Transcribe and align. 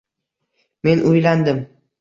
Men 0.89 1.05
uylandim 1.11 1.65